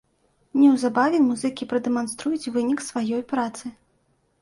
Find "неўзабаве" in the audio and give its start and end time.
0.61-1.19